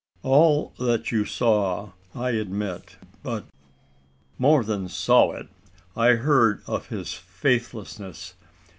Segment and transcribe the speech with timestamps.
[0.23, 3.45] "All that you saw, I admit, but"
[4.39, 5.47] "More than saw it:
[5.95, 8.33] I heard of his faithlessness.